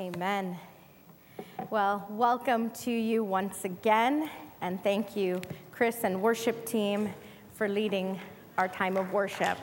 [0.00, 0.56] Amen.
[1.70, 5.42] Well, welcome to you once again, and thank you,
[5.72, 7.12] Chris and worship team,
[7.54, 8.20] for leading
[8.58, 9.58] our time of worship.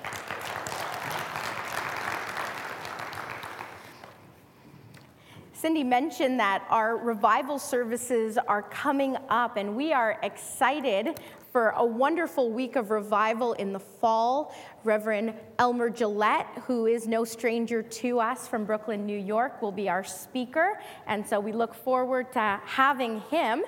[5.54, 11.18] Cindy mentioned that our revival services are coming up, and we are excited
[11.56, 14.54] for a wonderful week of revival in the fall.
[14.84, 19.88] Reverend Elmer Gillette, who is no stranger to us from Brooklyn, New York, will be
[19.88, 20.82] our speaker.
[21.08, 23.64] And so we look forward to having him.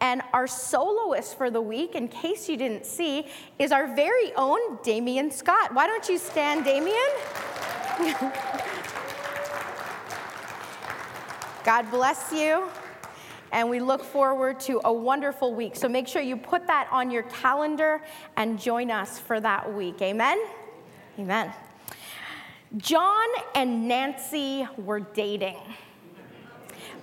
[0.00, 3.26] And our soloist for the week, in case you didn't see,
[3.58, 5.74] is our very own Damien Scott.
[5.74, 6.96] Why don't you stand, Damien?
[11.64, 12.70] God bless you.
[13.52, 15.76] And we look forward to a wonderful week.
[15.76, 18.02] So make sure you put that on your calendar
[18.36, 20.02] and join us for that week.
[20.02, 20.38] Amen?
[21.18, 21.52] Amen.
[22.76, 25.58] John and Nancy were dating.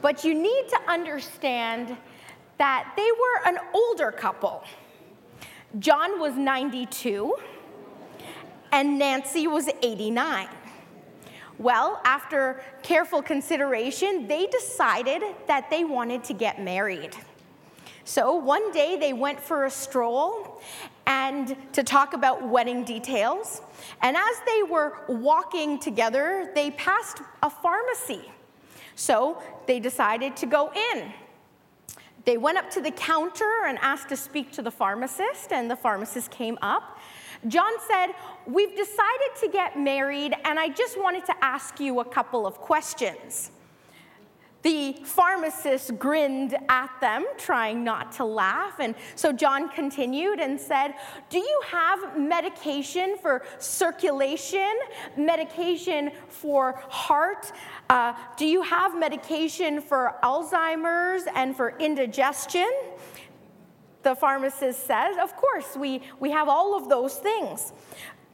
[0.02, 1.96] But you need to understand
[2.58, 4.64] that they were an older couple.
[5.80, 7.36] John was 92
[8.72, 10.48] and Nancy was 89.
[11.64, 17.16] Well, after careful consideration, they decided that they wanted to get married.
[18.04, 20.62] So one day they went for a stroll
[21.08, 23.62] and to talk about wedding details.
[24.02, 28.30] And as they were walking together, they passed a pharmacy.
[28.96, 31.14] So they decided to go in.
[32.26, 35.78] They went up to the counter and asked to speak to the pharmacist, and the
[35.78, 36.93] pharmacist came up.
[37.48, 38.14] John said,
[38.46, 42.56] We've decided to get married, and I just wanted to ask you a couple of
[42.56, 43.52] questions.
[44.64, 48.80] The pharmacist grinned at them, trying not to laugh.
[48.80, 50.96] And so John continued and said,
[51.30, 54.74] Do you have medication for circulation,
[55.18, 57.52] medication for heart?
[57.90, 62.72] Uh, do you have medication for Alzheimer's and for indigestion?
[64.04, 67.74] The pharmacist says, Of course, we, we have all of those things.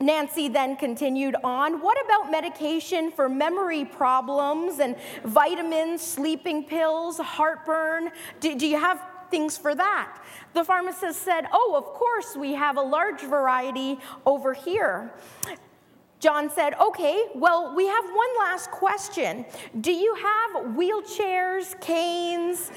[0.02, 8.12] Nancy then continued on, What about medication for memory problems and vitamins, sleeping pills, heartburn?
[8.40, 10.22] Do, do, you have things for that?
[10.54, 15.12] The pharmacist said, Oh, of course, we have a large variety over here.
[16.20, 19.46] John said, Okay, well, we have one last question.
[19.82, 22.72] Do you have wheelchairs, canes,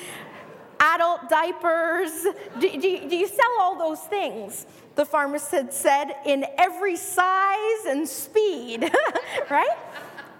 [0.83, 2.27] adult diapers?
[2.59, 4.67] Do, do, do you sell all those things?
[4.97, 8.91] The pharmacist said, in every size and speed,
[9.51, 9.77] right?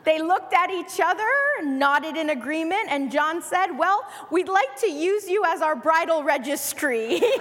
[0.05, 1.29] They looked at each other,
[1.63, 6.25] nodded in agreement, and John said, Well, we'd like to use you as our bridal
[6.25, 7.23] registry.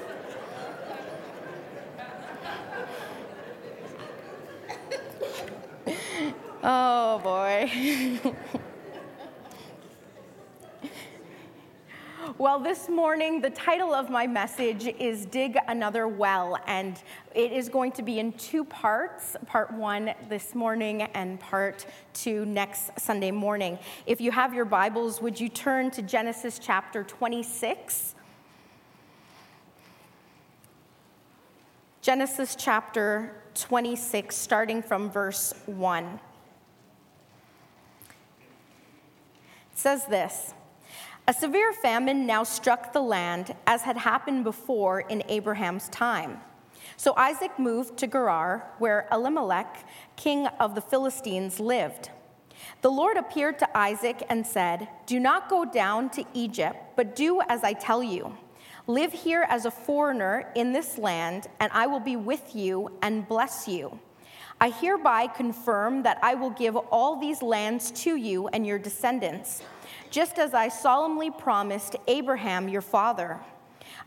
[6.62, 8.20] Oh boy.
[12.38, 17.02] well, this morning, the title of my message is Dig Another Well, and
[17.34, 22.46] it is going to be in two parts part one this morning, and part two
[22.46, 23.80] next Sunday morning.
[24.06, 28.16] If you have your Bibles, would you turn to Genesis chapter 26?
[32.02, 36.20] Genesis chapter 26, starting from verse 1.
[39.80, 40.54] Says this
[41.28, 46.42] A severe famine now struck the land, as had happened before in Abraham's time.
[46.98, 49.88] So Isaac moved to Gerar, where Elimelech,
[50.18, 52.10] king of the Philistines, lived.
[52.82, 57.42] The Lord appeared to Isaac and said, Do not go down to Egypt, but do
[57.48, 58.36] as I tell you.
[58.86, 63.28] Live here as a foreigner in this land, and I will be with you and
[63.28, 64.00] bless you.
[64.62, 69.64] I hereby confirm that I will give all these lands to you and your descendants,
[70.10, 73.40] just as I solemnly promised Abraham your father.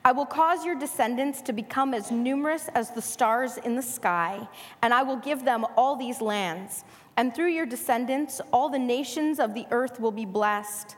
[0.05, 4.47] I will cause your descendants to become as numerous as the stars in the sky,
[4.83, 6.85] and I will give them all these lands.
[7.17, 10.97] And through your descendants, all the nations of the earth will be blessed.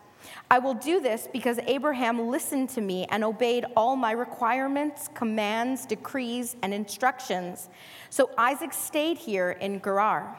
[0.50, 5.86] I will do this because Abraham listened to me and obeyed all my requirements, commands,
[5.86, 7.68] decrees, and instructions.
[8.10, 10.36] So Isaac stayed here in Gerar.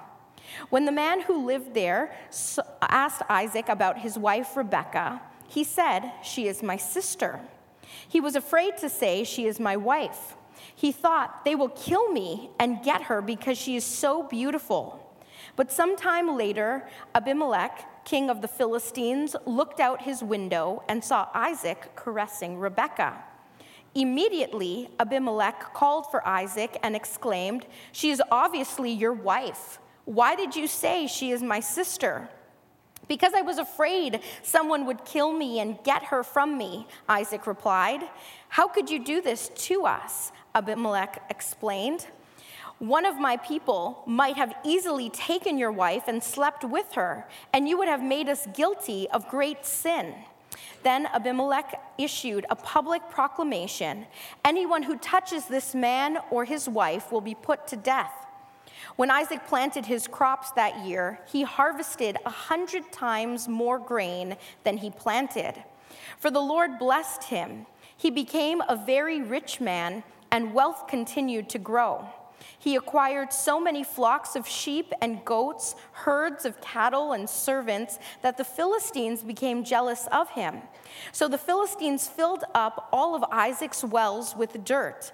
[0.69, 2.15] When the man who lived there
[2.81, 7.39] asked Isaac about his wife Rebekah, he said, She is my sister.
[8.07, 10.35] He was afraid to say, She is my wife.
[10.75, 15.01] He thought, They will kill me and get her because she is so beautiful.
[15.55, 21.95] But sometime later, Abimelech, king of the Philistines, looked out his window and saw Isaac
[21.95, 23.23] caressing Rebekah.
[23.93, 29.79] Immediately, Abimelech called for Isaac and exclaimed, She is obviously your wife.
[30.05, 32.29] Why did you say she is my sister?
[33.07, 38.01] Because I was afraid someone would kill me and get her from me, Isaac replied.
[38.49, 40.31] How could you do this to us?
[40.53, 42.07] Abimelech explained.
[42.79, 47.69] One of my people might have easily taken your wife and slept with her, and
[47.69, 50.13] you would have made us guilty of great sin.
[50.83, 54.05] Then Abimelech issued a public proclamation
[54.43, 58.11] anyone who touches this man or his wife will be put to death.
[58.97, 64.35] When Isaac planted his crops that year, he harvested a hundred times more grain
[64.65, 65.63] than he planted.
[66.19, 67.65] For the Lord blessed him.
[67.95, 72.09] He became a very rich man, and wealth continued to grow.
[72.57, 78.37] He acquired so many flocks of sheep and goats, herds of cattle and servants, that
[78.37, 80.61] the Philistines became jealous of him.
[81.11, 85.11] So the Philistines filled up all of Isaac's wells with dirt.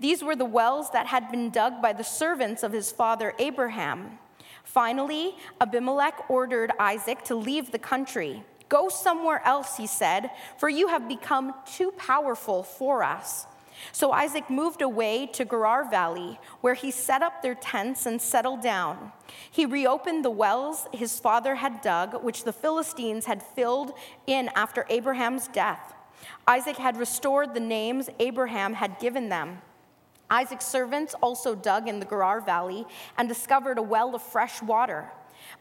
[0.00, 4.18] These were the wells that had been dug by the servants of his father Abraham.
[4.64, 8.44] Finally, Abimelech ordered Isaac to leave the country.
[8.68, 13.46] Go somewhere else, he said, for you have become too powerful for us.
[13.92, 18.62] So Isaac moved away to Gerar Valley, where he set up their tents and settled
[18.62, 19.12] down.
[19.50, 23.92] He reopened the wells his father had dug, which the Philistines had filled
[24.26, 25.94] in after Abraham's death.
[26.46, 29.62] Isaac had restored the names Abraham had given them.
[30.28, 32.84] Isaac's servants also dug in the Gerar Valley
[33.16, 35.10] and discovered a well of fresh water.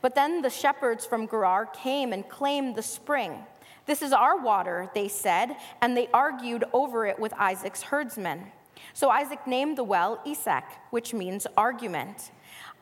[0.02, 3.46] But then the shepherds from Gerar came and claimed the spring.
[3.86, 8.52] This is our water, they said, and they argued over it with Isaac's herdsmen.
[8.94, 12.32] So Isaac named the well Esek, which means argument.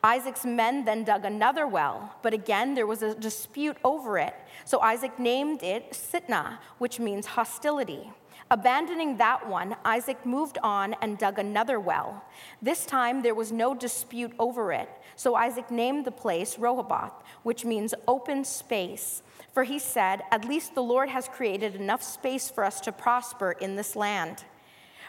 [0.02, 4.34] Isaac's men then dug another well, but again there was a dispute over it.
[4.64, 8.12] So Isaac named it Sitnah, which means hostility.
[8.50, 12.22] Abandoning that one, Isaac moved on and dug another well.
[12.60, 14.90] This time there was no dispute over it.
[15.16, 19.22] So Isaac named the place Rehoboth, which means open space.
[19.54, 23.52] For he said, At least the Lord has created enough space for us to prosper
[23.52, 24.44] in this land.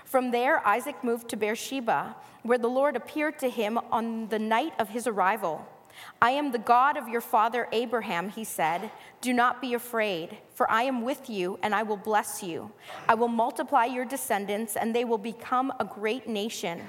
[0.05, 4.73] From there, Isaac moved to Beersheba, where the Lord appeared to him on the night
[4.77, 5.67] of his arrival.
[6.21, 8.91] I am the God of your father Abraham, he said.
[9.21, 12.71] Do not be afraid, for I am with you and I will bless you.
[13.07, 16.81] I will multiply your descendants and they will become a great nation.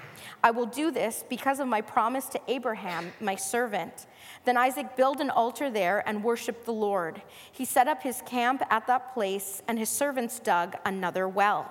[0.43, 4.07] I will do this because of my promise to Abraham, my servant.
[4.47, 7.21] Then Isaac built an altar there and worshiped the Lord.
[7.51, 11.69] He set up his camp at that place, and his servants dug another well.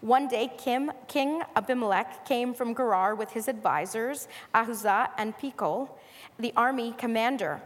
[0.00, 5.90] One day, Kim, King Abimelech came from Gerar with his advisors, Ahuzzath and Phicol,
[6.38, 7.60] the army commander.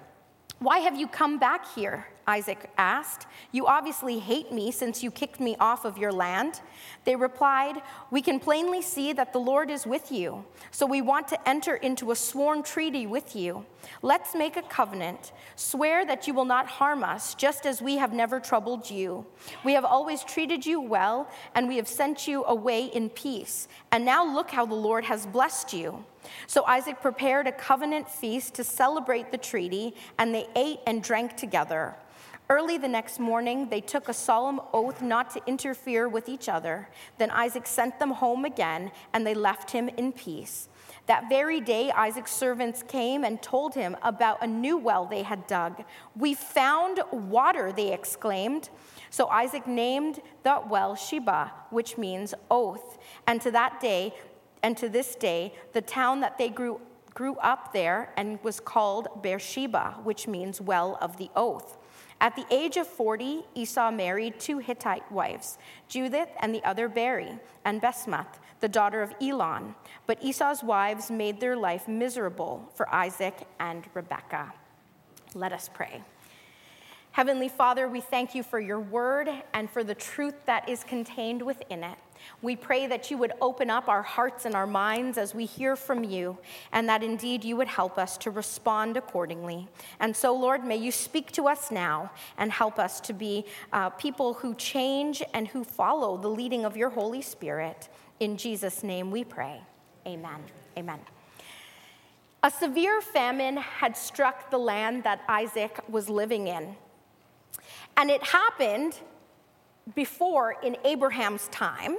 [0.62, 2.06] Why have you come back here?
[2.24, 3.26] Isaac asked.
[3.50, 6.60] You obviously hate me since you kicked me off of your land.
[7.02, 7.82] They replied,
[8.12, 11.74] We can plainly see that the Lord is with you, so we want to enter
[11.74, 13.66] into a sworn treaty with you.
[14.02, 15.32] Let's make a covenant.
[15.56, 19.26] Swear that you will not harm us, just as we have never troubled you.
[19.64, 23.66] We have always treated you well, and we have sent you away in peace.
[23.90, 26.04] And now look how the Lord has blessed you.
[26.46, 31.36] So Isaac prepared a covenant feast to celebrate the treaty, and they ate and drank
[31.36, 31.96] together.
[32.50, 36.88] Early the next morning, they took a solemn oath not to interfere with each other.
[37.16, 40.68] Then Isaac sent them home again, and they left him in peace.
[41.06, 45.46] That very day, Isaac's servants came and told him about a new well they had
[45.46, 45.82] dug.
[46.14, 48.68] We found water, they exclaimed.
[49.10, 52.98] So Isaac named that well Shibah, which means oath.
[53.26, 54.14] And to that day,
[54.62, 56.80] and to this day, the town that they grew,
[57.14, 61.78] grew up there and was called Beersheba, which means well of the oath.
[62.20, 67.38] At the age of 40, Esau married two Hittite wives, Judith and the other Beeri,
[67.64, 69.74] and Basemath, the daughter of Elon.
[70.06, 74.52] But Esau's wives made their life miserable for Isaac and Rebekah.
[75.34, 76.02] Let us pray.
[77.10, 81.42] Heavenly Father, we thank you for your word and for the truth that is contained
[81.42, 81.98] within it.
[82.40, 85.76] We pray that you would open up our hearts and our minds as we hear
[85.76, 86.38] from you,
[86.72, 89.68] and that indeed you would help us to respond accordingly.
[90.00, 93.90] And so, Lord, may you speak to us now and help us to be uh,
[93.90, 97.88] people who change and who follow the leading of your Holy Spirit.
[98.20, 99.60] In Jesus' name we pray.
[100.06, 100.40] Amen.
[100.76, 101.00] Amen.
[102.44, 106.74] A severe famine had struck the land that Isaac was living in.
[107.96, 108.98] And it happened
[109.94, 111.96] before in Abraham's time.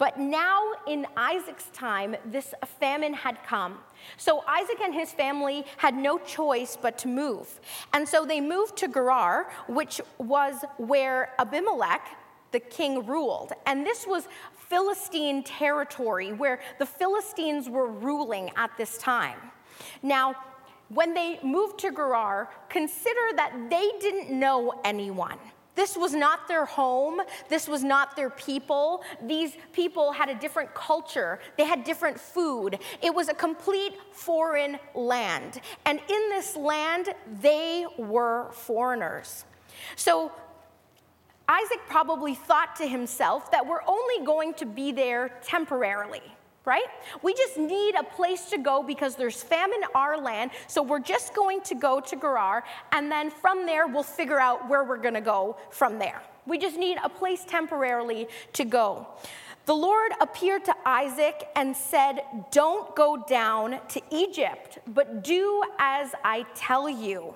[0.00, 3.80] But now in Isaac's time, this famine had come.
[4.16, 7.60] So Isaac and his family had no choice but to move.
[7.92, 12.00] And so they moved to Gerar, which was where Abimelech
[12.50, 13.52] the king ruled.
[13.66, 14.26] And this was
[14.70, 19.38] Philistine territory where the Philistines were ruling at this time.
[20.02, 20.34] Now,
[20.88, 25.38] when they moved to Gerar, consider that they didn't know anyone.
[25.74, 27.20] This was not their home.
[27.48, 29.02] This was not their people.
[29.22, 31.38] These people had a different culture.
[31.56, 32.78] They had different food.
[33.02, 35.60] It was a complete foreign land.
[35.86, 37.10] And in this land,
[37.40, 39.44] they were foreigners.
[39.96, 40.32] So
[41.48, 46.22] Isaac probably thought to himself that we're only going to be there temporarily
[46.64, 46.84] right?
[47.22, 50.50] We just need a place to go because there's famine in our land.
[50.66, 54.68] So we're just going to go to Gerar, and then from there, we'll figure out
[54.68, 56.22] where we're going to go from there.
[56.46, 59.06] We just need a place temporarily to go.
[59.66, 66.12] The Lord appeared to Isaac and said, Don't go down to Egypt, but do as
[66.24, 67.34] I tell you.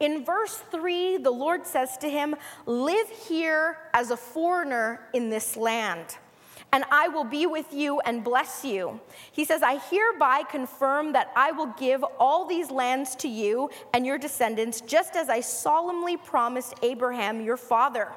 [0.00, 5.56] In verse 3, the Lord says to him, Live here as a foreigner in this
[5.56, 6.16] land
[6.72, 9.00] and I will be with you and bless you.
[9.32, 14.04] He says, I hereby confirm that I will give all these lands to you and
[14.04, 18.12] your descendants, just as I solemnly promised Abraham your father.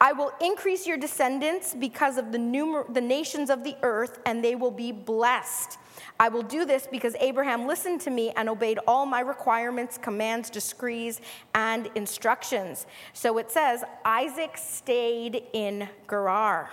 [0.00, 4.44] I will increase your descendants because of the, numer- the nations of the earth, and
[4.44, 5.78] they will be blessed.
[6.20, 10.50] I will do this because Abraham listened to me and obeyed all my requirements, commands,
[10.50, 11.22] decrees,
[11.54, 12.86] and instructions.
[13.14, 16.70] So it says, Isaac stayed in Gerar.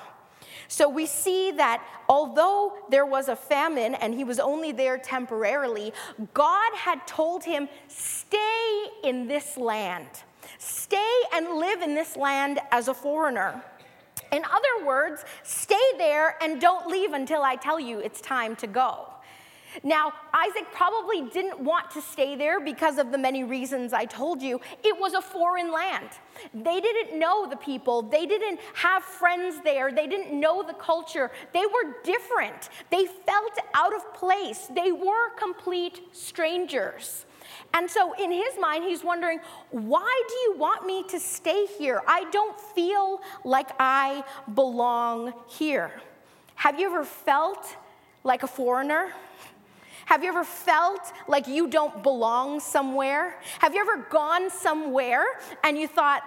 [0.68, 5.94] So we see that although there was a famine and he was only there temporarily,
[6.34, 10.08] God had told him, Stay in this land,
[10.58, 13.64] stay and live in this land as a foreigner.
[14.32, 18.68] In other words, stay there and don't leave until I tell you it's time to
[18.68, 19.13] go.
[19.82, 24.42] Now, Isaac probably didn't want to stay there because of the many reasons I told
[24.42, 24.60] you.
[24.84, 26.10] It was a foreign land.
[26.54, 31.32] They didn't know the people, they didn't have friends there, they didn't know the culture.
[31.54, 37.26] They were different, they felt out of place, they were complete strangers.
[37.74, 39.40] And so, in his mind, he's wondering,
[39.72, 42.02] why do you want me to stay here?
[42.08, 45.92] I don't feel like I belong here.
[46.56, 47.76] Have you ever felt
[48.24, 49.14] like a foreigner?
[50.14, 53.36] Have you ever felt like you don't belong somewhere?
[53.58, 55.26] Have you ever gone somewhere
[55.64, 56.22] and you thought,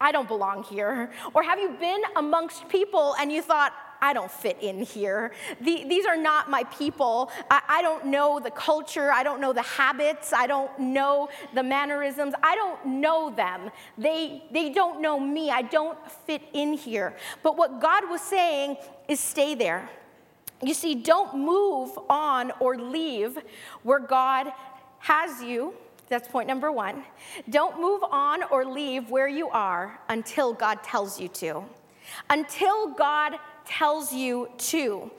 [0.00, 1.10] I don't belong here?
[1.34, 5.32] Or have you been amongst people and you thought, I don't fit in here.
[5.60, 7.32] The, these are not my people.
[7.50, 9.10] I, I, don't know the culture.
[9.10, 10.32] I don't know the habits.
[10.32, 12.32] I don't know the mannerisms.
[12.44, 13.72] I don't know them.
[13.98, 15.50] They, they don't know me.
[15.50, 17.16] I don't fit in here.
[17.42, 18.76] But what God was saying
[19.08, 19.90] is stay there.
[20.62, 23.38] You see, don't move on or leave
[23.82, 24.52] where God
[25.00, 25.74] has you.
[26.08, 27.04] That's point number one.
[27.50, 31.64] Don't move on or leave where you are until God tells you to.
[32.30, 35.10] Until God tells you to.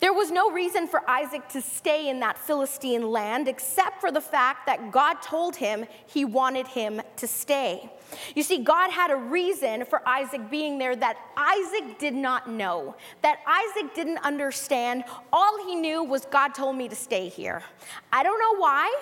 [0.00, 4.20] There was no reason for Isaac to stay in that Philistine land except for the
[4.20, 7.88] fact that God told him he wanted him to stay.
[8.34, 12.96] You see, God had a reason for Isaac being there that Isaac did not know,
[13.22, 15.04] that Isaac didn't understand.
[15.32, 17.62] All he knew was God told me to stay here.
[18.12, 18.92] I don't know why.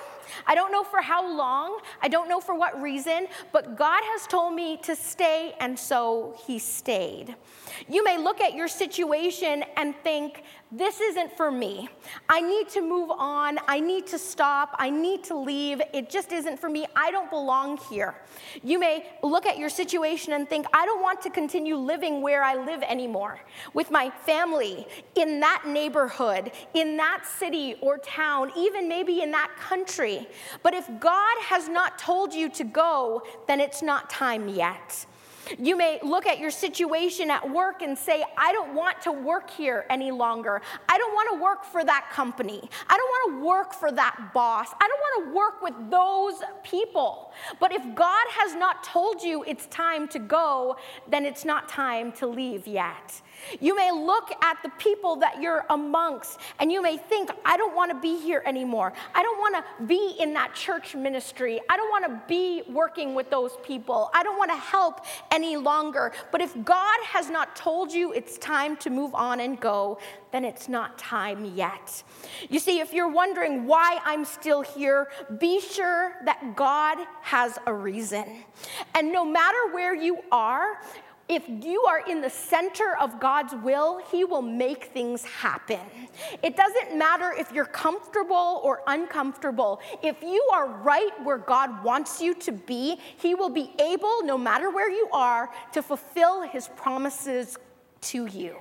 [0.47, 1.81] I don't know for how long.
[2.03, 6.35] I don't know for what reason, but God has told me to stay, and so
[6.47, 7.35] he stayed.
[7.89, 11.89] You may look at your situation and think, this isn't for me.
[12.29, 13.59] I need to move on.
[13.67, 14.77] I need to stop.
[14.79, 15.83] I need to leave.
[15.93, 16.87] It just isn't for me.
[16.95, 18.15] I don't belong here.
[18.63, 22.45] You may look at your situation and think, I don't want to continue living where
[22.45, 23.41] I live anymore
[23.75, 24.87] with my family,
[25.17, 30.29] in that neighborhood, in that city or town, even maybe in that country.
[30.63, 35.07] But if God has not told you to go, then it's not time yet.
[35.59, 39.51] You may look at your situation at work and say, I don't want to work
[39.51, 40.63] here any longer.
[40.89, 42.69] I don't want to work for that company.
[42.89, 44.69] I don't want to work for that boss.
[44.81, 47.33] I don't want to work with those people.
[47.59, 50.77] But if God has not told you it's time to go,
[51.09, 53.21] then it's not time to leave yet.
[53.61, 57.75] You may look at the people that you're amongst and you may think, I don't
[57.75, 58.93] want to be here anymore.
[59.15, 61.61] I don't want to be in that church ministry.
[61.69, 64.11] I don't want to be working with those people.
[64.15, 66.13] I don't want to help any longer.
[66.31, 69.99] But if God has not told you it's time to move on and go,
[70.33, 72.03] then it's not time yet.
[72.49, 77.75] You see, if you're wondering why I'm still here, be sure that God has a
[77.75, 78.45] reason.
[78.95, 80.81] And no matter where you are,
[81.31, 85.79] if you are in the center of God's will, He will make things happen.
[86.43, 89.81] It doesn't matter if you're comfortable or uncomfortable.
[90.03, 94.37] If you are right where God wants you to be, He will be able, no
[94.37, 97.57] matter where you are, to fulfill His promises
[98.01, 98.57] to you.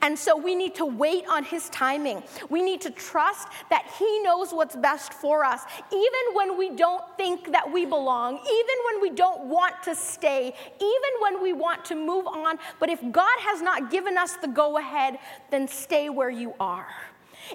[0.00, 2.22] And so we need to wait on His timing.
[2.50, 7.04] We need to trust that He knows what's best for us, even when we don't
[7.16, 11.84] think that we belong, even when we don't want to stay, even when we want
[11.86, 12.58] to move on.
[12.78, 15.18] But if God has not given us the go ahead,
[15.50, 16.88] then stay where you are.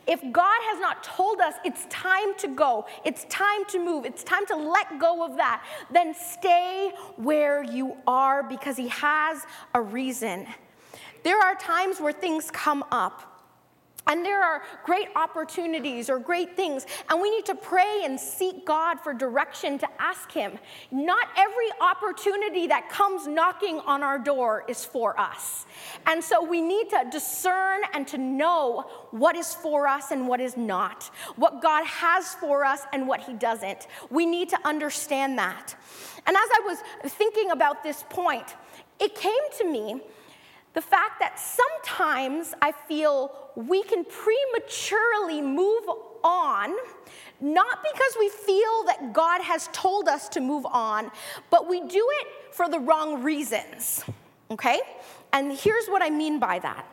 [0.06, 4.24] If God has not told us it's time to go, it's time to move, it's
[4.24, 9.44] time to let go of that, then stay where you are because He has
[9.74, 10.48] a reason.
[11.28, 13.44] There are times where things come up.
[14.08, 18.66] And there are great opportunities or great things, and we need to pray and seek
[18.66, 20.58] God for direction to ask Him.
[20.90, 25.66] Not every opportunity that comes knocking on our door is for us.
[26.06, 30.40] And so we need to discern and to know what is for us and what
[30.40, 33.88] is not, what God has for us and what He doesn't.
[34.10, 35.76] We need to understand that.
[36.26, 38.56] And as I was thinking about this point,
[39.02, 40.02] it came to me
[40.78, 45.84] the fact that sometimes I feel we can prematurely move
[46.24, 46.76] on,
[47.42, 51.10] not because we feel that God has told us to move on,
[51.50, 54.04] but we do it for the wrong reasons,
[54.52, 54.80] okay?
[55.34, 56.86] And here's what I mean by that.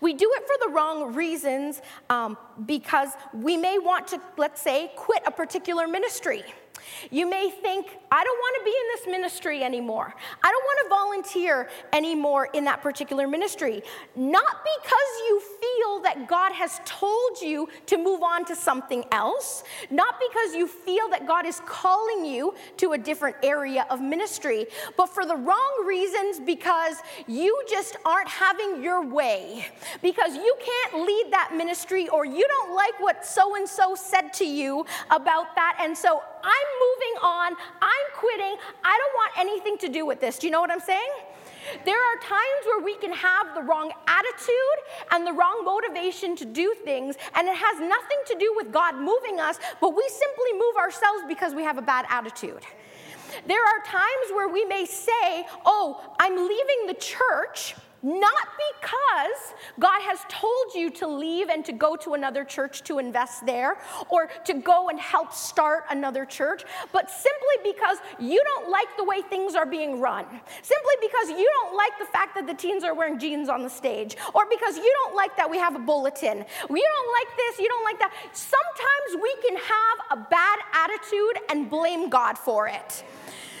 [0.00, 4.92] We do it for the wrong reasons um, because we may want to, let's say,
[4.96, 6.42] quit a particular ministry.
[7.10, 10.14] You may think, I don't want to be in this ministry anymore.
[10.42, 13.82] I don't want to volunteer anymore in that particular ministry.
[14.16, 19.64] Not because you feel that God has told you to move on to something else,
[19.90, 24.66] not because you feel that God is calling you to a different area of ministry,
[24.96, 29.66] but for the wrong reasons because you just aren't having your way,
[30.02, 34.32] because you can't lead that ministry or you don't like what so and so said
[34.34, 35.78] to you about that.
[35.80, 40.38] And so I'm moving on, I'm quitting, I don't want anything to do with this.
[40.38, 41.10] Do you know what I'm saying?
[41.84, 44.78] There are times where we can have the wrong attitude
[45.12, 48.96] and the wrong motivation to do things, and it has nothing to do with God
[48.96, 52.62] moving us, but we simply move ourselves because we have a bad attitude.
[53.46, 60.00] There are times where we may say, Oh, I'm leaving the church not because God
[60.02, 64.28] has told you to leave and to go to another church to invest there or
[64.44, 69.22] to go and help start another church, but simply because you don't like the way
[69.22, 70.24] things are being run.
[70.62, 73.70] Simply because you don't like the fact that the teens are wearing jeans on the
[73.70, 76.44] stage, or because you don't like that we have a bulletin.
[76.70, 78.12] You don't like this, you don't like that.
[78.32, 83.04] Sometimes we can have a bad attitude and blame God for it.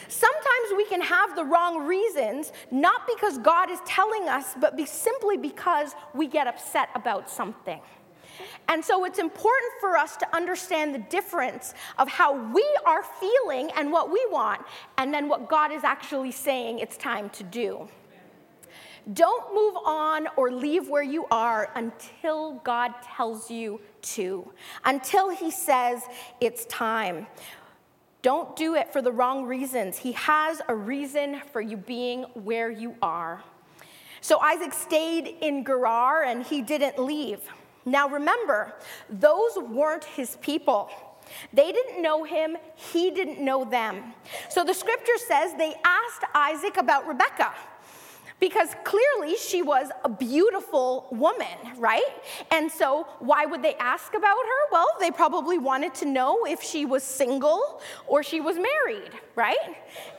[0.08, 4.86] Sometimes we can have the wrong reasons, not because God is telling us, but be
[4.86, 7.80] simply because we get upset about something.
[8.68, 13.70] And so it's important for us to understand the difference of how we are feeling
[13.76, 14.62] and what we want,
[14.96, 17.88] and then what God is actually saying it's time to do.
[19.12, 24.50] Don't move on or leave where you are until God tells you to,
[24.84, 26.02] until He says
[26.40, 27.26] it's time.
[28.22, 29.98] Don't do it for the wrong reasons.
[29.98, 33.42] He has a reason for you being where you are.
[34.20, 37.40] So Isaac stayed in Gerar and he didn't leave.
[37.84, 38.74] Now remember,
[39.08, 40.90] those weren't his people.
[41.52, 44.14] They didn't know him, he didn't know them.
[44.48, 47.54] So the scripture says they asked Isaac about Rebekah
[48.40, 52.04] because clearly she was a beautiful woman, right?
[52.50, 54.72] And so why would they ask about her?
[54.72, 59.56] Well, they probably wanted to know if she was single or she was married, right?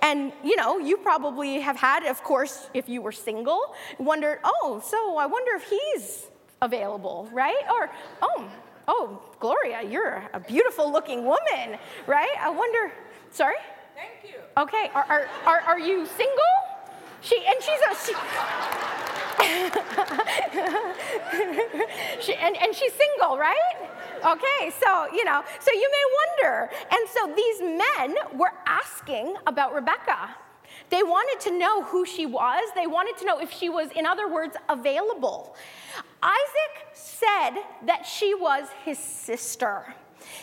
[0.02, 4.82] And you know, you probably have had, of course, if you were single, wondered, oh,
[4.86, 6.28] so I wonder if he's
[6.62, 7.64] available, right?
[7.72, 7.90] Or,
[8.22, 8.50] oh,
[8.88, 12.36] oh, Gloria, you're a beautiful looking woman, right?
[12.40, 12.92] I wonder,
[13.32, 13.56] sorry?
[13.96, 14.40] Thank you.
[14.58, 16.79] Okay, are, are, are, are you single?
[17.22, 18.14] She and she's a she,
[22.22, 23.90] she and, and she's single, right?
[24.26, 26.70] Okay, so you know, so you may wonder.
[26.92, 30.36] And so these men were asking about Rebekah.
[30.90, 32.64] They wanted to know who she was.
[32.76, 35.56] They wanted to know if she was, in other words, available.
[36.22, 37.52] Isaac said
[37.86, 39.94] that she was his sister.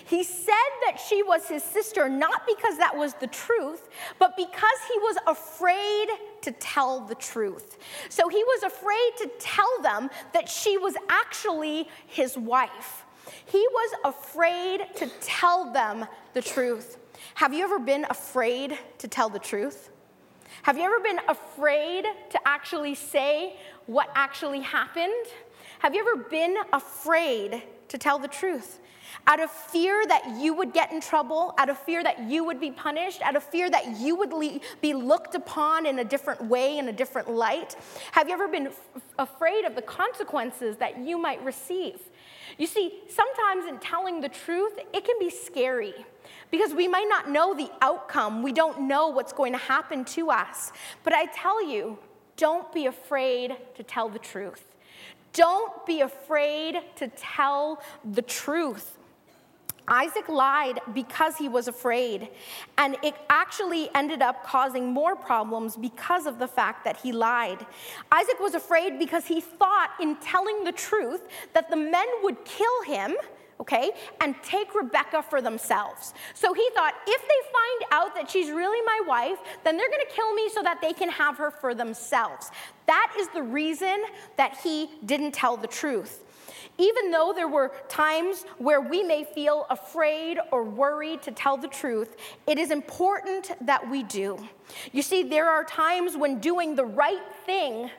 [0.06, 0.52] He said
[0.86, 5.16] that she was his sister not because that was the truth, but because he was
[5.26, 6.08] afraid
[6.42, 7.78] to tell the truth.
[8.08, 13.04] So he was afraid to tell them that she was actually his wife.
[13.46, 16.98] He was afraid to tell them the truth.
[17.34, 19.90] Have you ever been afraid to tell the truth?
[20.62, 25.12] Have you ever been afraid to actually say what actually happened?
[25.80, 28.80] Have you ever been afraid to tell the truth?
[29.28, 32.60] Out of fear that you would get in trouble, out of fear that you would
[32.60, 36.44] be punished, out of fear that you would le- be looked upon in a different
[36.44, 37.74] way, in a different light?
[38.12, 38.80] Have you ever been f-
[39.18, 41.98] afraid of the consequences that you might receive?
[42.58, 45.94] You see, sometimes in telling the truth, it can be scary
[46.50, 48.42] because we might not know the outcome.
[48.42, 50.72] We don't know what's going to happen to us.
[51.02, 51.98] But I tell you,
[52.36, 54.62] don't be afraid to tell the truth.
[55.32, 58.95] Don't be afraid to tell the truth.
[59.88, 62.28] Isaac lied because he was afraid,
[62.78, 67.64] and it actually ended up causing more problems because of the fact that he lied.
[68.10, 71.22] Isaac was afraid because he thought, in telling the truth,
[71.52, 73.16] that the men would kill him
[73.60, 76.12] okay, and take Rebekah for themselves.
[76.34, 80.04] So he thought, if they find out that she's really my wife, then they're gonna
[80.10, 82.50] kill me so that they can have her for themselves.
[82.86, 84.04] That is the reason
[84.36, 86.24] that he didn't tell the truth.
[86.78, 91.68] Even though there were times where we may feel afraid or worried to tell the
[91.68, 94.38] truth, it is important that we do.
[94.92, 97.90] You see, there are times when doing the right thing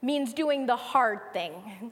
[0.00, 1.90] means doing the hard thing.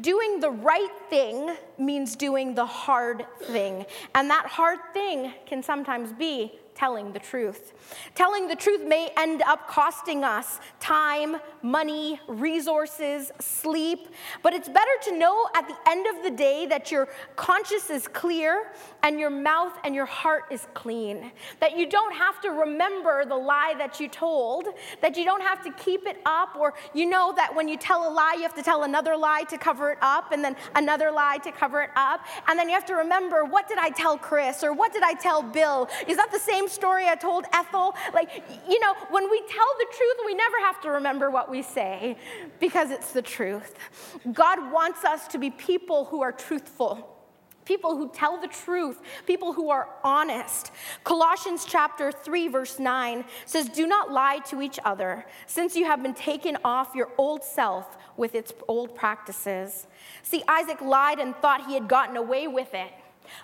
[0.00, 3.86] Doing the right thing means doing the hard thing.
[4.14, 7.72] And that hard thing can sometimes be telling the truth.
[8.14, 14.06] Telling the truth may end up costing us time, money, resources, sleep,
[14.44, 18.06] but it's better to know at the end of the day that your conscience is
[18.06, 18.70] clear
[19.02, 21.32] and your mouth and your heart is clean.
[21.58, 24.68] That you don't have to remember the lie that you told,
[25.02, 28.08] that you don't have to keep it up, or you know that when you tell
[28.08, 31.10] a lie, you have to tell another lie to cover it up, and then another
[31.10, 32.24] lie to cover it up.
[32.46, 35.14] And then you have to remember what did I tell Chris, or what did I
[35.14, 35.88] tell Bill?
[36.06, 37.94] Is that the same story I told Ethel?
[38.14, 41.62] Like, you know, when we tell the truth, we never have to remember what we
[41.62, 42.16] say
[42.60, 43.74] because it's the truth.
[44.32, 47.14] God wants us to be people who are truthful
[47.68, 50.72] people who tell the truth, people who are honest.
[51.04, 56.02] Colossians chapter 3 verse 9 says, "Do not lie to each other, since you have
[56.02, 59.86] been taken off your old self with its old practices."
[60.22, 62.90] See, Isaac lied and thought he had gotten away with it.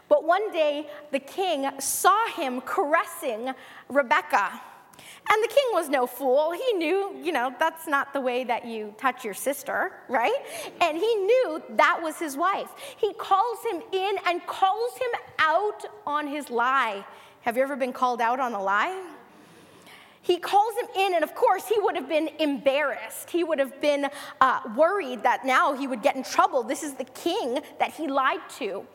[0.08, 3.52] But one day the king saw him caressing
[3.88, 4.60] Rebekah.
[5.30, 6.52] And the king was no fool.
[6.52, 10.36] He knew, you know, that's not the way that you touch your sister, right?
[10.80, 12.68] And he knew that was his wife.
[12.98, 17.04] He calls him in and calls him out on his lie.
[17.40, 19.02] Have you ever been called out on a lie?
[20.24, 23.28] He calls him in, and of course, he would have been embarrassed.
[23.28, 24.08] He would have been
[24.40, 26.62] uh, worried that now he would get in trouble.
[26.62, 28.86] This is the king that he lied to.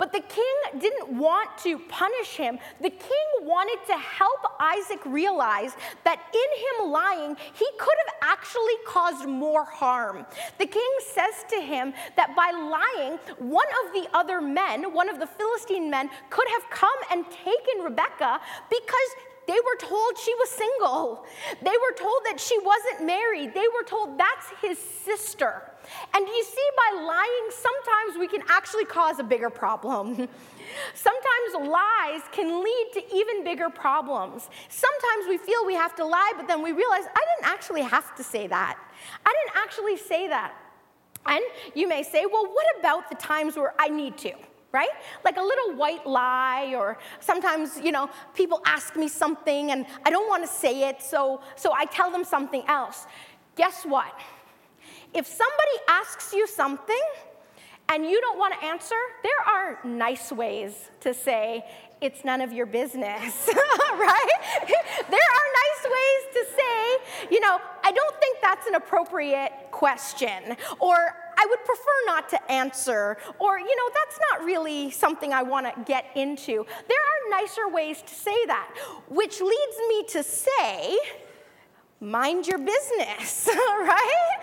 [0.00, 2.58] But the king didn't want to punish him.
[2.80, 8.72] The king wanted to help Isaac realize that in him lying, he could have actually
[8.86, 10.24] caused more harm.
[10.56, 15.20] The king says to him that by lying, one of the other men, one of
[15.20, 19.10] the Philistine men, could have come and taken Rebekah because
[19.46, 21.26] they were told she was single.
[21.60, 23.52] They were told that she wasn't married.
[23.52, 25.69] They were told that's his sister.
[26.14, 30.16] And you see, by lying, sometimes we can actually cause a bigger problem.
[30.94, 34.48] Sometimes lies can lead to even bigger problems.
[34.68, 38.14] Sometimes we feel we have to lie, but then we realize I didn't actually have
[38.16, 38.78] to say that.
[39.26, 40.54] I didn't actually say that.
[41.26, 41.42] And
[41.74, 44.32] you may say, well, what about the times where I need to?
[44.72, 44.88] right?
[45.24, 50.10] Like a little white lie, or sometimes, you know, people ask me something and I
[50.10, 53.06] don't want to say it, so, so I tell them something else.
[53.56, 54.12] Guess what?
[55.12, 57.02] If somebody asks you something
[57.88, 61.64] and you don't want to answer, there are nice ways to say,
[62.00, 63.48] it's none of your business,
[63.92, 64.28] right?
[64.66, 70.56] there are nice ways to say, you know, I don't think that's an appropriate question,
[70.78, 70.94] or
[71.36, 75.66] I would prefer not to answer, or, you know, that's not really something I want
[75.66, 76.66] to get into.
[76.88, 78.70] There are nicer ways to say that,
[79.08, 80.98] which leads me to say,
[82.00, 84.40] mind your business, right?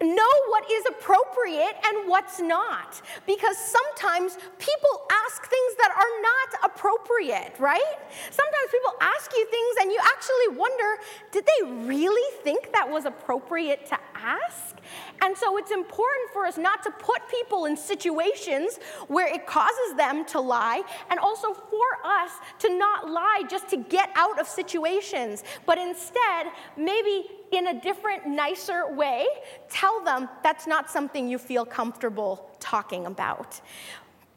[0.00, 3.00] Know what is appropriate and what's not.
[3.24, 7.94] Because sometimes people ask things that are not appropriate, right?
[8.30, 13.04] Sometimes people ask you things and you actually wonder did they really think that was
[13.04, 14.76] appropriate to ask?
[15.22, 19.96] And so it's important for us not to put people in situations where it causes
[19.96, 24.48] them to lie, and also for us to not lie just to get out of
[24.48, 29.26] situations, but instead, maybe in a different, nicer way,
[29.68, 33.60] tell them that's not something you feel comfortable talking about.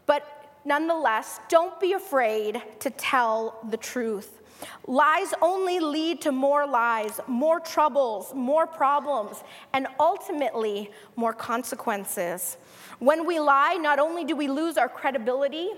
[0.05, 4.41] But nonetheless, don't be afraid to tell the truth.
[4.87, 9.43] Lies only lead to more lies, more troubles, more problems,
[9.73, 12.57] and ultimately more consequences.
[12.99, 15.71] When we lie, not only do we lose our credibility,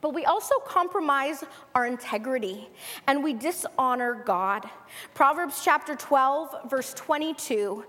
[0.00, 1.42] but we also compromise
[1.74, 2.68] our integrity
[3.06, 4.68] and we dishonor God.
[5.14, 7.84] Proverbs chapter 12, verse 22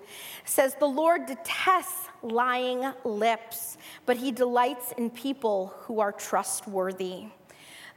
[0.46, 7.26] says, The Lord detests lying lips, but he delights in people who are trustworthy.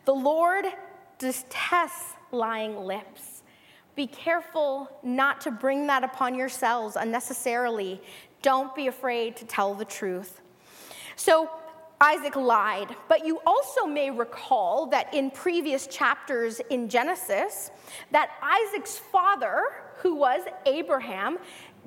[0.04, 0.66] The Lord
[1.18, 3.42] detests lying lips.
[3.94, 8.00] Be careful not to bring that upon yourselves unnecessarily.
[8.40, 10.40] Don't be afraid to tell the truth.
[11.16, 11.50] So,
[12.02, 17.70] Isaac lied, but you also may recall that in previous chapters in Genesis,
[18.10, 19.62] that Isaac's father,
[19.98, 21.38] who was Abraham,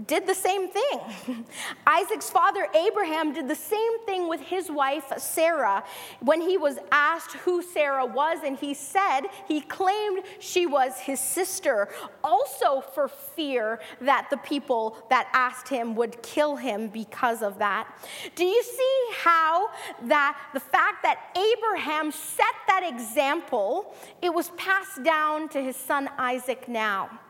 [0.07, 1.45] did the same thing.
[1.87, 5.83] Isaac's father, Abraham, did the same thing with his wife, Sarah,
[6.19, 11.19] when he was asked who Sarah was, and he said he claimed she was his
[11.19, 11.87] sister,
[12.23, 17.87] also for fear that the people that asked him would kill him because of that.
[18.35, 19.69] Do you see how
[20.03, 26.09] that the fact that Abraham set that example, it was passed down to his son
[26.17, 27.21] Isaac now?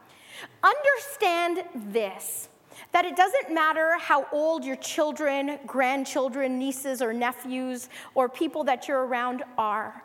[0.63, 2.49] Understand this
[2.95, 8.87] that it doesn't matter how old your children, grandchildren, nieces, or nephews, or people that
[8.87, 10.01] you're around are,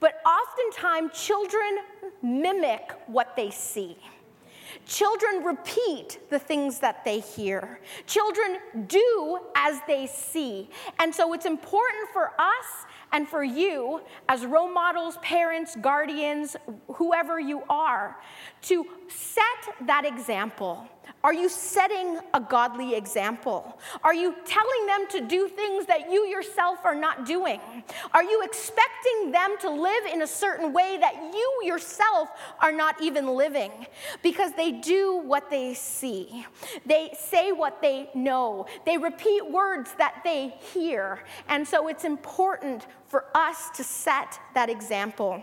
[0.00, 1.80] but oftentimes children
[2.22, 3.98] mimic what they see.
[4.86, 7.80] Children repeat the things that they hear.
[8.06, 10.70] Children do as they see.
[10.98, 16.56] And so it's important for us and for you, as role models, parents, guardians,
[16.94, 18.16] whoever you are,
[18.62, 20.88] to set that example.
[21.24, 23.78] Are you setting a godly example?
[24.02, 27.60] Are you telling them to do things that you yourself are not doing?
[28.12, 32.28] Are you expecting them to live in a certain way that you yourself
[32.60, 33.70] are not even living?
[34.22, 36.44] Because they do what they see,
[36.86, 41.22] they say what they know, they repeat words that they hear.
[41.48, 45.42] And so it's important for us to set that example.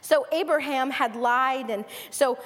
[0.00, 2.38] So Abraham had lied, and so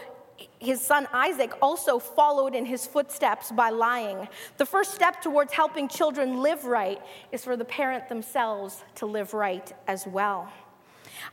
[0.65, 4.29] his son Isaac also followed in his footsteps by lying.
[4.57, 7.01] The first step towards helping children live right
[7.33, 10.53] is for the parent themselves to live right as well.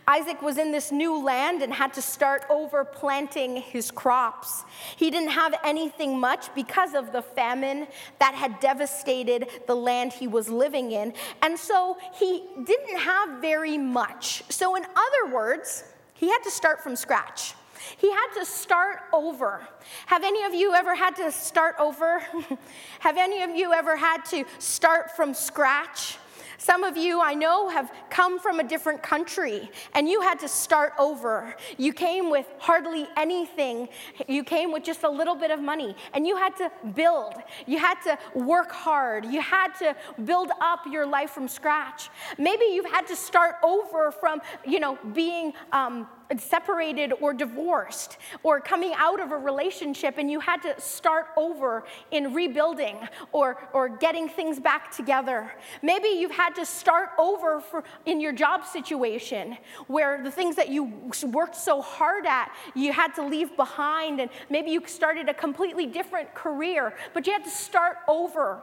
[0.08, 4.64] Isaac was in this new land and had to start over planting his crops.
[4.96, 7.88] He didn't have anything much because of the famine
[8.20, 11.14] that had devastated the land he was living in.
[11.42, 14.44] And so he didn't have very much.
[14.50, 17.54] So, in other words, he had to start from scratch.
[17.98, 19.68] He had to start over.
[20.08, 22.20] Have any of you ever had to start over?
[23.00, 26.18] have any of you ever had to start from scratch?
[26.62, 30.48] Some of you I know have come from a different country and you had to
[30.48, 31.56] start over.
[31.80, 33.90] You came with hardly anything.
[34.28, 37.34] You came with just a little bit of money and you had to build.
[37.66, 39.26] You had to work hard.
[39.26, 42.12] You had to build up your life from scratch.
[42.38, 46.08] Maybe you've had to start over from, you know, being um,
[46.40, 51.84] separated or divorced or coming out of a relationship and you had to start over
[52.12, 52.98] in rebuilding
[53.32, 55.52] or, or getting things back together.
[55.82, 60.70] Maybe you've had to start over for, in your job situation where the things that
[60.70, 60.92] you
[61.24, 65.86] worked so hard at, you had to leave behind and maybe you started a completely
[65.86, 68.62] different career, but you had to start over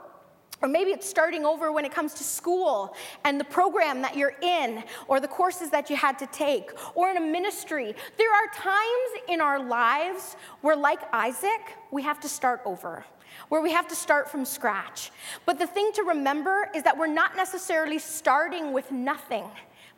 [0.61, 4.35] or maybe it's starting over when it comes to school and the program that you're
[4.41, 7.95] in, or the courses that you had to take, or in a ministry.
[8.17, 13.05] There are times in our lives where, like Isaac, we have to start over,
[13.49, 15.11] where we have to start from scratch.
[15.45, 19.45] But the thing to remember is that we're not necessarily starting with nothing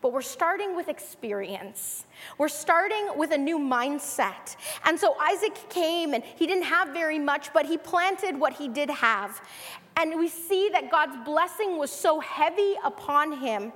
[0.01, 2.07] but we're starting with experience.
[2.39, 4.55] We're starting with a new mindset.
[4.85, 8.67] And so Isaac came and he didn't have very much, but he planted what he
[8.67, 9.41] did have.
[10.01, 13.71] And we see that God's blessing was so heavy upon him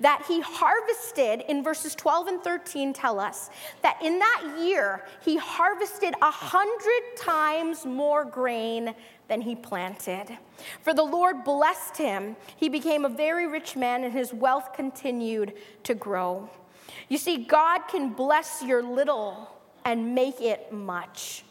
[0.00, 3.48] that he harvested, in verses 12 and 13 tell us,
[3.80, 8.94] that in that year he harvested a hundred times more grain
[9.28, 10.26] than he planted.
[10.82, 12.36] For the Lord blessed him.
[12.56, 16.50] He became a very rich man, and his wealth continued to grow.
[17.08, 19.50] You see, God can bless your little
[19.86, 21.44] and make it much.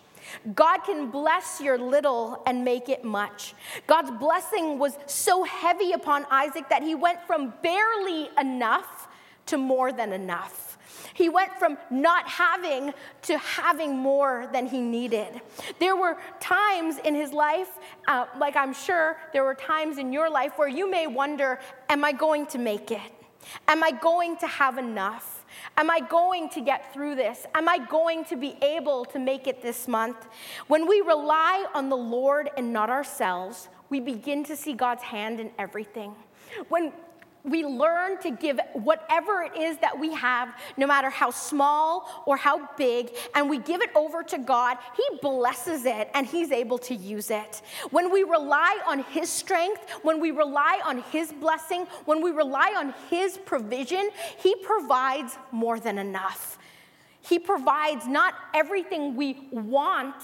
[0.53, 3.53] God can bless your little and make it much.
[3.87, 9.07] God's blessing was so heavy upon Isaac that he went from barely enough
[9.47, 10.77] to more than enough.
[11.13, 15.41] He went from not having to having more than he needed.
[15.79, 17.69] There were times in his life,
[18.07, 22.05] uh, like I'm sure there were times in your life, where you may wonder Am
[22.05, 23.11] I going to make it?
[23.67, 25.38] Am I going to have enough?
[25.77, 27.45] Am I going to get through this?
[27.55, 30.27] Am I going to be able to make it this month?
[30.67, 35.39] When we rely on the Lord and not ourselves, we begin to see God's hand
[35.39, 36.15] in everything.
[36.67, 36.93] When
[37.43, 42.37] we learn to give whatever it is that we have, no matter how small or
[42.37, 46.77] how big, and we give it over to God, He blesses it and He's able
[46.79, 47.61] to use it.
[47.91, 52.73] When we rely on His strength, when we rely on His blessing, when we rely
[52.77, 56.57] on His provision, He provides more than enough.
[57.21, 60.15] He provides not everything we want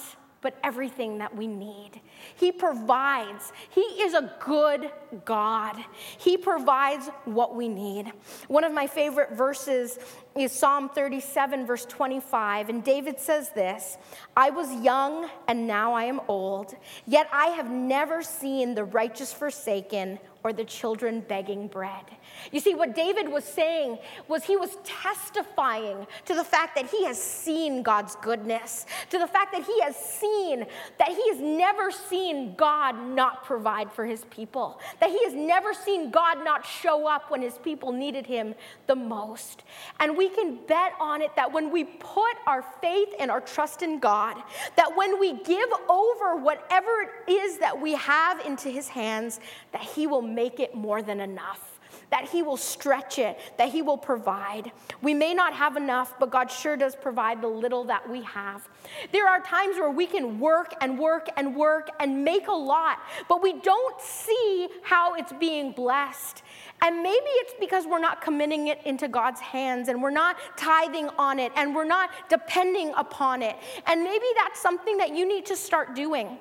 [0.45, 1.99] but everything that we need.
[2.36, 3.52] He provides.
[3.69, 4.91] He is a good
[5.24, 5.78] God.
[6.17, 8.12] He provides what we need.
[8.48, 9.98] One of my favorite verses
[10.38, 12.67] is Psalm 37, verse 25.
[12.67, 13.98] And David says this
[14.36, 16.76] I was young and now I am old,
[17.08, 22.06] yet I have never seen the righteous forsaken or the children begging bread.
[22.52, 27.04] You see, what David was saying was he was testifying to the fact that he
[27.06, 30.67] has seen God's goodness, to the fact that he has seen
[31.00, 35.74] that he has never seen God not provide for his people, that he has never
[35.74, 38.54] seen God not show up when his people needed him
[38.86, 39.63] the most.
[40.00, 43.82] And we can bet on it that when we put our faith and our trust
[43.82, 44.38] in God,
[44.76, 46.90] that when we give over whatever
[47.28, 49.40] it is that we have into his hands,
[49.72, 51.76] that he will make it more than enough
[52.12, 54.72] that He will stretch it, that He will provide.
[55.02, 58.68] We may not have enough, but God sure does provide the little that we have.
[59.12, 63.00] There are times where we can work and work and work and make a lot,
[63.28, 66.44] but we don't see how it's being blessed.
[66.86, 71.10] And maybe it's because we're not committing it into God's hands and we're not tithing
[71.17, 73.56] on it and we're not depending upon it.
[73.88, 76.38] And maybe that's something that you need to start doing.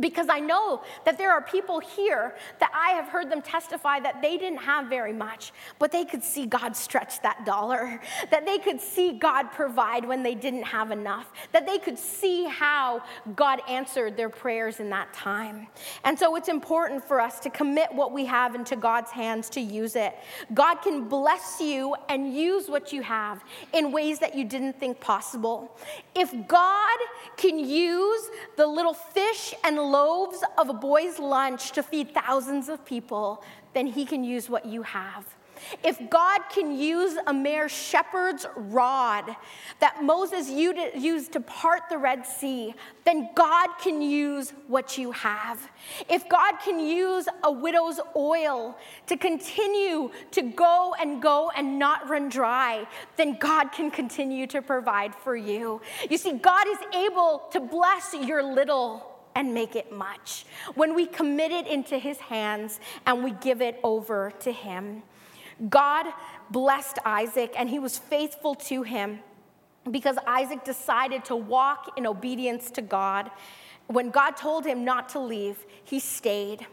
[0.00, 4.20] Because I know that there are people here that I have heard them testify that
[4.20, 8.58] they didn't have very much, but they could see God stretch that dollar, that they
[8.58, 13.02] could see God provide when they didn't have enough, that they could see how
[13.36, 15.68] God answered their prayers in that time.
[16.04, 19.60] And so it's important for us to commit what we have into God's hands to
[19.60, 20.16] use it.
[20.52, 24.98] God can bless you and use what you have in ways that you didn't think
[24.98, 25.76] possible.
[26.14, 26.98] If God
[27.36, 32.84] can use the little fish and loaves of a boy's lunch to feed thousands of
[32.84, 33.44] people,
[33.74, 35.24] then he can use what you have.
[35.82, 39.36] If God can use a mere shepherd's rod
[39.78, 45.70] that Moses used to part the Red Sea, then God can use what you have.
[46.08, 52.10] If God can use a widow's oil to continue to go and go and not
[52.10, 55.80] run dry, then God can continue to provide for you.
[56.10, 60.46] You see, God is able to bless your little and make it much.
[60.74, 65.02] When we commit it into His hands and we give it over to Him.
[65.68, 66.06] God
[66.50, 69.20] blessed Isaac and he was faithful to him
[69.90, 73.30] because Isaac decided to walk in obedience to God.
[73.86, 76.66] When God told him not to leave, he stayed.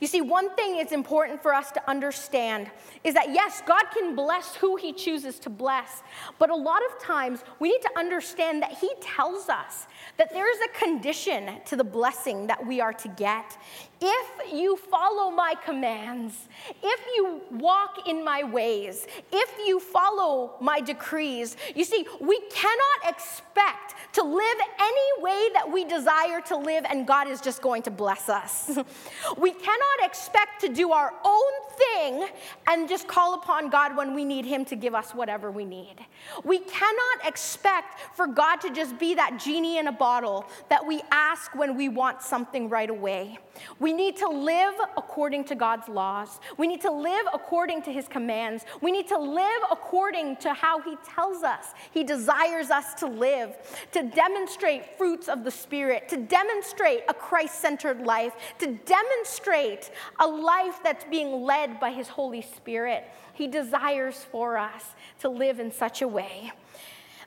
[0.00, 2.70] You see, one thing it's important for us to understand
[3.04, 6.02] is that yes, God can bless who He chooses to bless,
[6.38, 9.86] but a lot of times we need to understand that He tells us
[10.16, 13.56] that there is a condition to the blessing that we are to get.
[14.00, 16.48] If you follow my commands,
[16.82, 23.08] if you walk in my ways, if you follow my decrees, you see, we cannot
[23.08, 27.82] expect to live any way that we desire to live and God is just going
[27.82, 28.78] to bless us.
[29.38, 32.28] we cannot expect to do our own thing
[32.68, 35.96] and just call upon God when we need Him to give us whatever we need.
[36.44, 41.02] We cannot expect for God to just be that genie in a bottle that we
[41.10, 43.38] ask when we want something right away.
[43.78, 46.40] We need to live according to God's laws.
[46.56, 48.64] We need to live according to His commands.
[48.80, 53.56] We need to live according to how He tells us He desires us to live,
[53.92, 59.90] to demonstrate fruits of the Spirit, to demonstrate a Christ centered life, to demonstrate
[60.20, 63.04] a life that's being led by His Holy Spirit.
[63.34, 64.84] He desires for us
[65.20, 66.52] to live in such a way.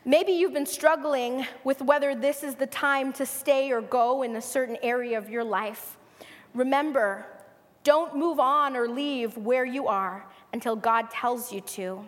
[0.05, 4.35] Maybe you've been struggling with whether this is the time to stay or go in
[4.35, 5.97] a certain area of your life.
[6.53, 7.25] Remember,
[7.83, 12.07] don't move on or leave where you are until God tells you to.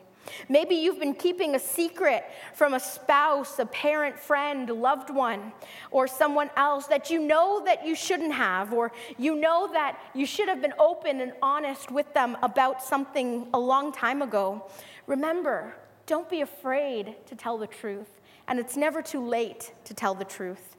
[0.49, 5.51] Maybe you've been keeping a secret from a spouse, a parent, friend, loved one,
[5.89, 10.25] or someone else that you know that you shouldn't have, or you know that you
[10.25, 14.69] should have been open and honest with them about something a long time ago.
[15.07, 15.75] Remember,
[16.05, 20.25] don't be afraid to tell the truth, and it's never too late to tell the
[20.25, 20.75] truth.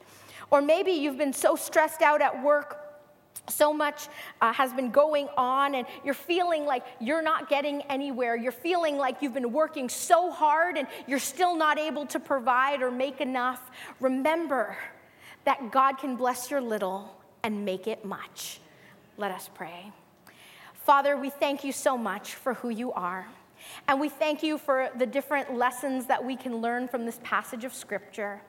[0.51, 2.82] Or maybe you've been so stressed out at work
[3.49, 4.09] so much
[4.41, 8.37] uh, has been going on, and you're feeling like you're not getting anywhere.
[8.37, 12.83] You're feeling like you've been working so hard and you're still not able to provide
[12.83, 13.71] or make enough.
[14.01, 14.77] Remember
[15.45, 18.61] that God can bless your little and make it much.
[19.17, 19.93] Let us pray.
[20.85, 23.27] Father, we thank you so much for who you are.
[23.89, 27.65] And we thank you for the different lessons that we can learn from this passage
[27.65, 28.41] of Scripture.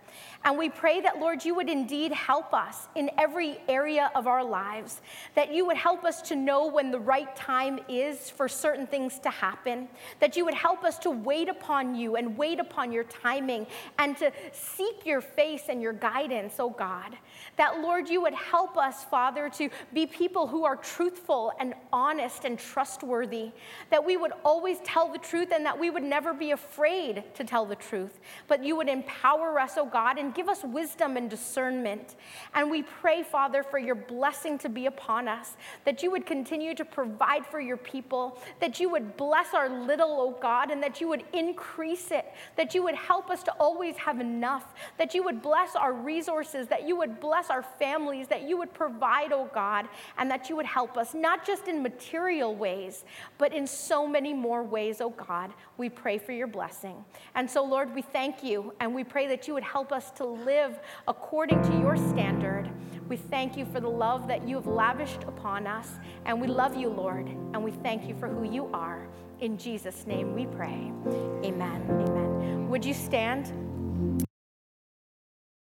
[0.45, 4.43] And we pray that, Lord, you would indeed help us in every area of our
[4.43, 5.01] lives,
[5.35, 9.19] that you would help us to know when the right time is for certain things
[9.19, 9.87] to happen,
[10.19, 13.65] that you would help us to wait upon you and wait upon your timing
[13.99, 17.15] and to seek your face and your guidance, oh God.
[17.55, 22.45] That, Lord, you would help us, Father, to be people who are truthful and honest
[22.45, 23.51] and trustworthy,
[23.91, 27.43] that we would always tell the truth and that we would never be afraid to
[27.43, 31.29] tell the truth, but you would empower us, oh God, and give us wisdom and
[31.29, 32.15] discernment.
[32.53, 35.55] And we pray, Father, for your blessing to be upon us,
[35.85, 40.09] that you would continue to provide for your people, that you would bless our little,
[40.09, 42.25] oh God, and that you would increase it,
[42.55, 46.67] that you would help us to always have enough, that you would bless our resources,
[46.67, 50.55] that you would bless our families, that you would provide, oh God, and that you
[50.55, 53.05] would help us, not just in material ways,
[53.37, 55.51] but in so many more ways, oh God.
[55.77, 57.03] We pray for your blessing.
[57.35, 60.29] And so, Lord, we thank you and we pray that you would help us to
[60.29, 62.71] live according to your standard.
[63.09, 65.89] We thank you for the love that you have lavished upon us.
[66.25, 67.27] And we love you, Lord.
[67.27, 69.05] And we thank you for who you are.
[69.41, 70.93] In Jesus' name we pray.
[71.43, 71.85] Amen.
[71.89, 72.69] Amen.
[72.69, 73.51] Would you stand?